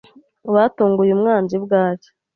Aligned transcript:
Batunguye 0.53 1.11
umwanzi 1.13 1.55
bwacya. 1.63 2.11